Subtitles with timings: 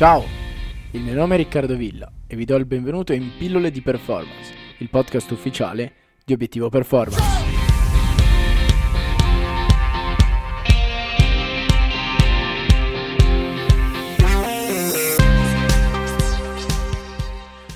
[0.00, 0.24] Ciao,
[0.92, 4.54] il mio nome è Riccardo Villa e vi do il benvenuto in Pillole di Performance,
[4.78, 5.92] il podcast ufficiale
[6.24, 7.22] di Obiettivo Performance.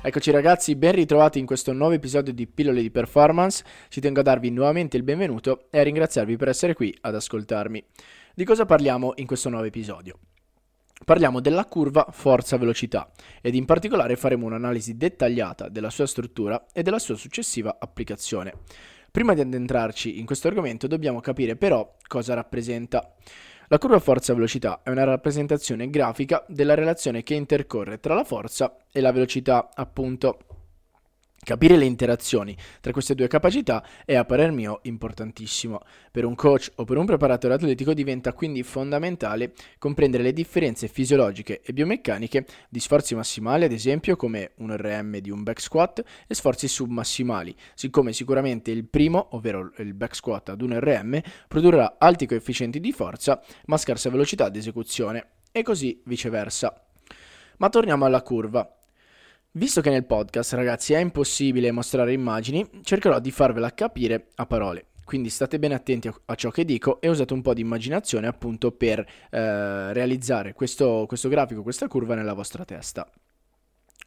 [0.00, 3.62] Eccoci ragazzi, ben ritrovati in questo nuovo episodio di Pillole di Performance.
[3.90, 7.84] Ci tengo a darvi nuovamente il benvenuto e a ringraziarvi per essere qui ad ascoltarmi.
[8.34, 10.18] Di cosa parliamo in questo nuovo episodio?
[11.04, 13.10] Parliamo della curva forza-velocità
[13.40, 18.54] ed in particolare faremo un'analisi dettagliata della sua struttura e della sua successiva applicazione.
[19.10, 23.14] Prima di addentrarci in questo argomento dobbiamo capire però cosa rappresenta.
[23.68, 29.00] La curva forza-velocità è una rappresentazione grafica della relazione che intercorre tra la forza e
[29.00, 30.55] la velocità, appunto.
[31.46, 35.78] Capire le interazioni tra queste due capacità è a parer mio importantissimo.
[36.10, 41.60] Per un coach o per un preparatore atletico diventa quindi fondamentale comprendere le differenze fisiologiche
[41.60, 46.34] e biomeccaniche di sforzi massimali, ad esempio come un RM di un back squat, e
[46.34, 52.26] sforzi submassimali, siccome sicuramente il primo, ovvero il back squat ad un RM, produrrà alti
[52.26, 56.74] coefficienti di forza ma scarsa velocità di esecuzione, e così viceversa.
[57.58, 58.68] Ma torniamo alla curva.
[59.56, 64.88] Visto che nel podcast, ragazzi, è impossibile mostrare immagini, cercherò di farvela capire a parole.
[65.02, 68.70] Quindi state bene attenti a ciò che dico e usate un po' di immaginazione appunto
[68.72, 73.10] per eh, realizzare questo, questo grafico, questa curva nella vostra testa.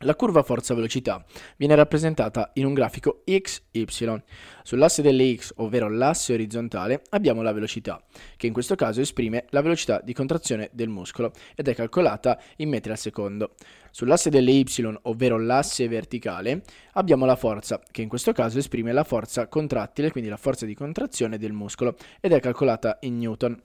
[0.04, 1.26] La curva forza-velocità
[1.58, 4.24] viene rappresentata in un grafico XY.
[4.64, 8.02] Sull'asse delle X, ovvero l'asse orizzontale, abbiamo la velocità,
[8.38, 12.70] che in questo caso esprime la velocità di contrazione del muscolo ed è calcolata in
[12.70, 13.56] metri al secondo.
[13.92, 19.04] Sull'asse delle Y, ovvero l'asse verticale, abbiamo la forza, che in questo caso esprime la
[19.04, 23.60] forza contrattile, quindi la forza di contrazione del muscolo, ed è calcolata in Newton.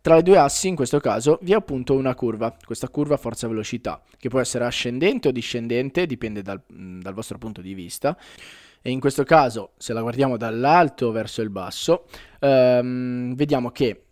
[0.00, 4.02] Tra i due assi, in questo caso, vi è appunto una curva, questa curva forza-velocità,
[4.18, 8.16] che può essere ascendente o discendente, dipende dal, dal vostro punto di vista.
[8.82, 12.06] E in questo caso, se la guardiamo dall'alto verso il basso,
[12.38, 14.04] ehm, vediamo che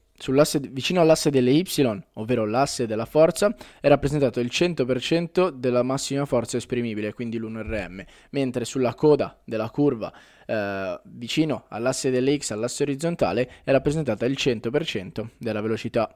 [0.70, 6.56] vicino all'asse delle Y, ovvero l'asse della forza, è rappresentato il 100% della massima forza
[6.56, 10.12] esprimibile, quindi l'1RM, mentre sulla coda della curva
[10.46, 16.12] eh, vicino all'asse delle X, all'asse orizzontale, è rappresentata il 100% della velocità.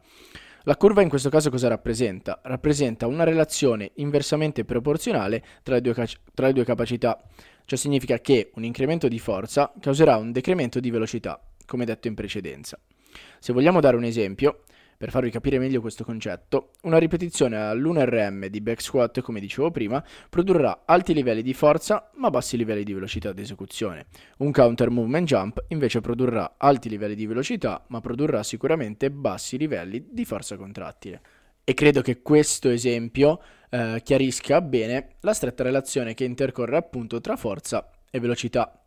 [0.65, 2.41] La curva in questo caso cosa rappresenta?
[2.45, 5.95] Rappresenta una relazione inversamente proporzionale tra le due,
[6.35, 7.21] tra le due capacità.
[7.65, 12.15] Ciò significa che un incremento di forza causerà un decremento di velocità, come detto in
[12.15, 12.79] precedenza.
[13.39, 14.63] Se vogliamo dare un esempio,
[15.03, 20.01] per farvi capire meglio questo concetto, una ripetizione all'1RM di back squat, come dicevo prima,
[20.31, 24.07] produrrà alti livelli di forza ma bassi livelli di velocità di esecuzione.
[24.39, 30.07] Un counter movement jump invece produrrà alti livelli di velocità ma produrrà sicuramente bassi livelli
[30.09, 31.21] di forza contrattile.
[31.65, 33.41] E credo che questo esempio
[33.71, 38.82] eh, chiarisca bene la stretta relazione che intercorre appunto tra forza e velocità.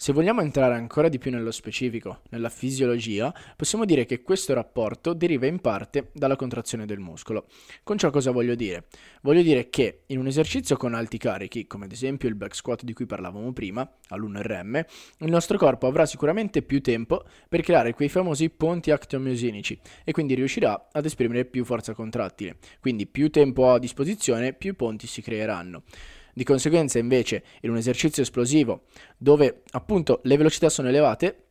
[0.00, 5.12] Se vogliamo entrare ancora di più nello specifico, nella fisiologia, possiamo dire che questo rapporto
[5.12, 7.48] deriva in parte dalla contrazione del muscolo.
[7.82, 8.86] Con ciò cosa voglio dire?
[9.20, 12.82] Voglio dire che in un esercizio con alti carichi, come ad esempio il back squat
[12.82, 14.86] di cui parlavamo prima, all'1RM,
[15.18, 20.32] il nostro corpo avrà sicuramente più tempo per creare quei famosi ponti actomiosinici e quindi
[20.32, 22.56] riuscirà ad esprimere più forza contrattile.
[22.80, 25.82] Quindi più tempo ho a disposizione, più ponti si creeranno.
[26.32, 28.84] Di conseguenza, invece, in un esercizio esplosivo
[29.16, 31.44] dove appunto le velocità sono elevate,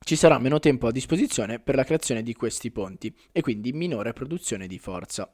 [0.00, 4.12] ci sarà meno tempo a disposizione per la creazione di questi ponti e quindi minore
[4.12, 5.28] produzione di forza.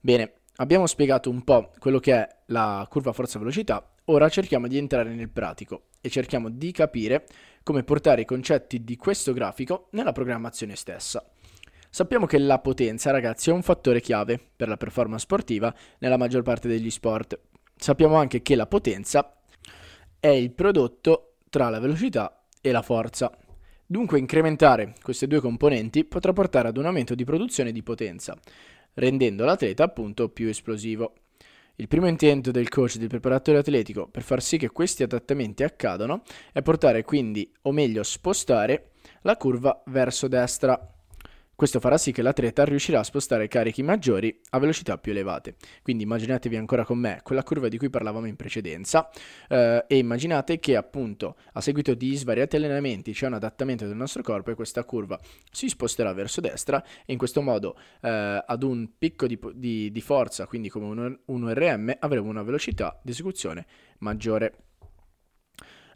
[0.00, 5.12] Bene, abbiamo spiegato un po' quello che è la curva forza-velocità, ora cerchiamo di entrare
[5.14, 7.26] nel pratico e cerchiamo di capire
[7.62, 11.28] come portare i concetti di questo grafico nella programmazione stessa.
[11.90, 16.42] Sappiamo che la potenza, ragazzi, è un fattore chiave per la performance sportiva nella maggior
[16.42, 17.38] parte degli sport,
[17.78, 19.36] Sappiamo anche che la potenza
[20.18, 23.30] è il prodotto tra la velocità e la forza.
[23.84, 28.36] Dunque incrementare queste due componenti potrà portare ad un aumento di produzione di potenza,
[28.94, 31.12] rendendo l'atleta appunto più esplosivo.
[31.76, 36.22] Il primo intento del coach del preparatore atletico per far sì che questi adattamenti accadano
[36.52, 40.95] è portare quindi, o meglio spostare, la curva verso destra.
[41.56, 45.56] Questo farà sì che l'atleta riuscirà a spostare carichi maggiori a velocità più elevate.
[45.82, 49.08] Quindi immaginatevi ancora con me quella curva di cui parlavamo in precedenza
[49.48, 54.20] eh, e immaginate che appunto a seguito di svariati allenamenti c'è un adattamento del nostro
[54.20, 55.18] corpo e questa curva
[55.50, 60.00] si sposterà verso destra e in questo modo eh, ad un picco di, di, di,
[60.02, 63.64] forza, quindi come un, un RM, avremo una velocità di esecuzione
[64.00, 64.65] maggiore.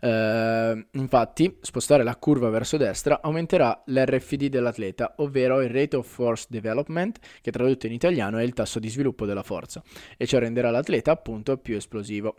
[0.00, 6.46] Uh, infatti, spostare la curva verso destra aumenterà l'RFD dell'atleta, ovvero il Rate of Force
[6.48, 9.82] Development, che tradotto in italiano è il tasso di sviluppo della forza,
[10.16, 12.36] e ciò renderà l'atleta appunto più esplosivo.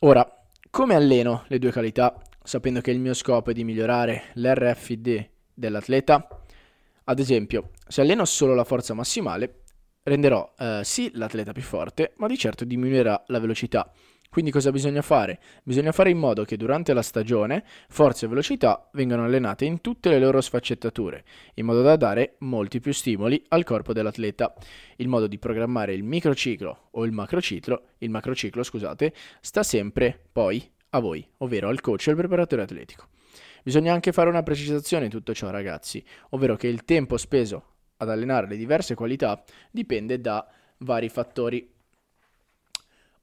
[0.00, 0.26] Ora,
[0.70, 6.28] come alleno le due qualità, sapendo che il mio scopo è di migliorare l'RFD dell'atleta?
[7.04, 9.62] Ad esempio, se alleno solo la forza massimale,
[10.02, 13.90] renderò eh, sì l'atleta più forte, ma di certo diminuirà la velocità.
[14.30, 15.40] Quindi cosa bisogna fare?
[15.62, 20.08] Bisogna fare in modo che durante la stagione forza e velocità vengano allenate in tutte
[20.08, 21.24] le loro sfaccettature,
[21.54, 24.54] in modo da dare molti più stimoli al corpo dell'atleta.
[24.96, 30.70] Il modo di programmare il microciclo o il macrociclo, il macrociclo, scusate, sta sempre poi
[30.90, 33.08] a voi, ovvero al coach e al preparatore atletico.
[33.62, 37.64] Bisogna anche fare una precisazione in tutto ciò, ragazzi, ovvero che il tempo speso
[37.96, 40.46] ad allenare le diverse qualità dipende da
[40.78, 41.74] vari fattori.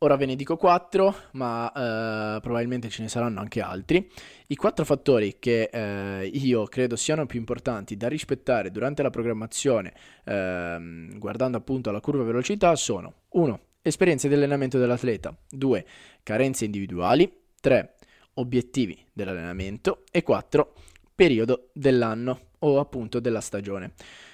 [0.03, 4.11] Ora ve ne dico quattro, ma eh, probabilmente ce ne saranno anche altri.
[4.47, 9.94] I quattro fattori che eh, io credo siano più importanti da rispettare durante la programmazione,
[10.25, 13.59] eh, guardando appunto alla curva velocità, sono 1.
[13.81, 15.85] Esperienze di allenamento dell'atleta, 2.
[16.21, 17.95] Carenze individuali, 3.
[18.33, 20.73] Obiettivi dell'allenamento e 4.
[21.15, 23.94] Periodo dell'anno o appunto della stagione.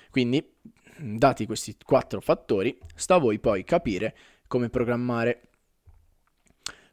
[0.09, 0.43] Quindi,
[0.97, 4.15] dati questi quattro fattori, sta a voi poi capire
[4.47, 5.48] come programmare.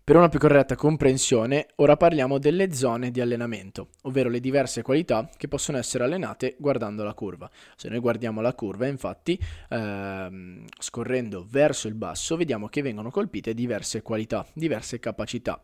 [0.07, 5.29] Per una più corretta comprensione, ora parliamo delle zone di allenamento, ovvero le diverse qualità
[5.37, 7.51] che possono essere allenate guardando la curva.
[7.75, 9.37] Se noi guardiamo la curva, infatti,
[9.69, 15.61] ehm, scorrendo verso il basso, vediamo che vengono colpite diverse qualità, diverse capacità.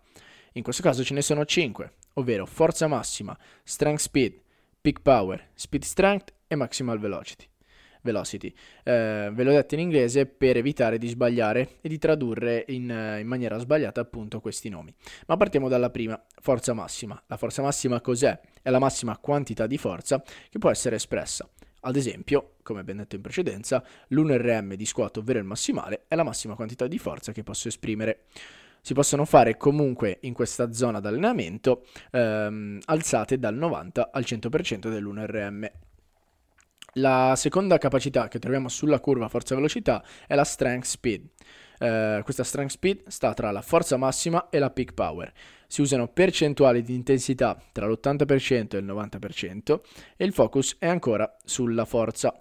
[0.54, 4.40] In questo caso ce ne sono 5, ovvero forza massima, strength speed,
[4.80, 7.48] peak power, speed strength e maximal velocity.
[8.02, 8.52] Velocity.
[8.82, 13.20] Eh, ve l'ho detto in inglese per evitare di sbagliare e di tradurre in, eh,
[13.20, 14.94] in, maniera sbagliata appunto questi nomi.
[15.26, 17.20] Ma partiamo dalla prima, forza massima.
[17.26, 18.38] La forza massima cos'è?
[18.60, 21.48] È la massima quantità di forza che può essere espressa.
[21.84, 26.22] Ad esempio, come abbiamo detto in precedenza, l'1RM di squat, ovvero il massimale, è la
[26.22, 28.26] massima quantità di forza che posso esprimere
[28.84, 35.70] si possono fare comunque in questa zona d'allenamento ehm, alzate dal 90 al 100% dell'1RM.
[36.96, 41.22] La seconda capacità che troviamo sulla curva forza-velocità è la strength speed.
[41.78, 45.32] Uh, questa strength speed sta tra la forza massima e la peak power.
[45.66, 49.80] Si usano percentuali di intensità tra l'80% e il 90%
[50.18, 52.38] e il focus è ancora sulla forza.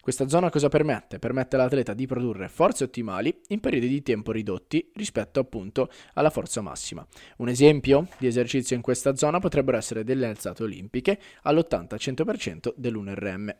[0.00, 1.20] Questa zona cosa permette?
[1.20, 6.60] Permette all'atleta di produrre forze ottimali in periodi di tempo ridotti rispetto appunto alla forza
[6.60, 7.06] massima.
[7.36, 13.54] Un esempio di esercizio in questa zona potrebbero essere delle alzate olimpiche all'80-100% dell'1RM.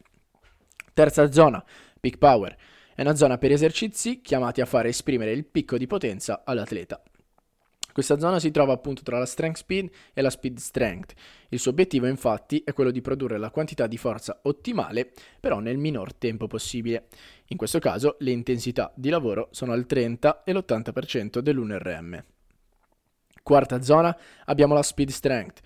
[0.94, 1.64] Terza zona,
[1.98, 2.54] peak power.
[2.94, 7.02] È una zona per esercizi chiamati a fare esprimere il picco di potenza all'atleta.
[7.92, 11.14] Questa zona si trova appunto tra la strength speed e la speed strength.
[11.48, 15.78] Il suo obiettivo infatti è quello di produrre la quantità di forza ottimale, però nel
[15.78, 17.06] minor tempo possibile.
[17.48, 22.22] In questo caso le intensità di lavoro sono al 30 e l'80% dell'1RM.
[23.42, 25.60] Quarta zona abbiamo la speed strength,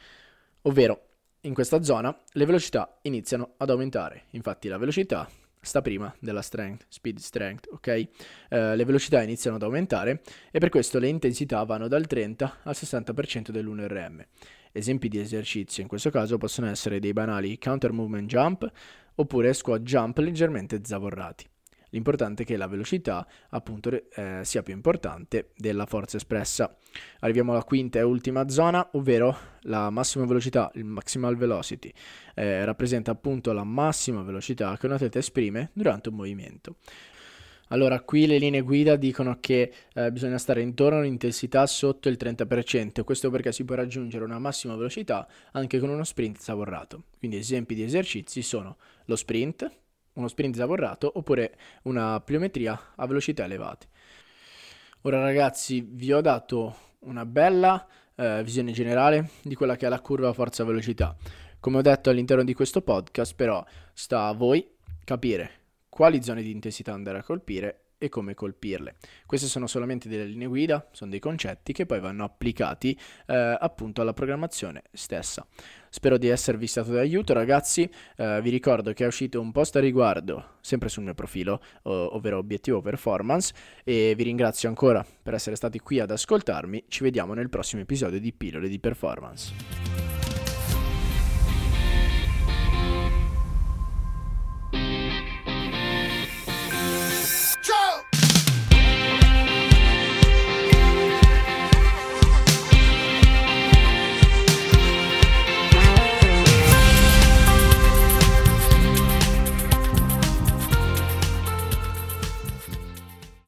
[0.62, 1.06] ovvero
[1.46, 5.28] in questa zona le velocità iniziano ad aumentare, infatti la velocità
[5.60, 8.08] sta prima della strength, speed strength, ok?
[8.50, 12.74] Uh, le velocità iniziano ad aumentare e per questo le intensità vanno dal 30 al
[12.76, 14.24] 60% dell'1RM.
[14.72, 18.70] Esempi di esercizio in questo caso possono essere dei banali counter movement jump
[19.14, 21.48] oppure squat jump leggermente zavorrati.
[21.96, 26.76] L'importante è che la velocità appunto eh, sia più importante della forza espressa.
[27.20, 31.90] Arriviamo alla quinta e ultima zona, ovvero la massima velocità, il maximal velocity.
[32.34, 36.76] Eh, rappresenta appunto la massima velocità che un atleta esprime durante un movimento.
[37.68, 42.18] Allora, qui le linee guida dicono che eh, bisogna stare intorno a un'intensità sotto il
[42.20, 47.04] 30%, questo perché si può raggiungere una massima velocità anche con uno sprint zavorrato.
[47.18, 49.84] Quindi esempi di esercizi sono lo sprint,
[50.16, 53.86] uno sprint zavorrato oppure una pliometria a velocità elevate.
[55.02, 60.00] Ora ragazzi vi ho dato una bella eh, visione generale di quella che è la
[60.00, 61.16] curva forza-velocità.
[61.60, 64.68] Come ho detto all'interno di questo podcast però sta a voi
[65.04, 65.50] capire
[65.88, 68.96] quali zone di intensità andare a colpire e come colpirle.
[69.24, 74.02] Queste sono solamente delle linee guida, sono dei concetti che poi vanno applicati eh, appunto
[74.02, 75.46] alla programmazione stessa.
[75.96, 79.80] Spero di esservi stato d'aiuto ragazzi, eh, vi ricordo che è uscito un post a
[79.80, 85.56] riguardo sempre sul mio profilo, ov- ovvero obiettivo performance e vi ringrazio ancora per essere
[85.56, 90.15] stati qui ad ascoltarmi, ci vediamo nel prossimo episodio di Pillole di Performance.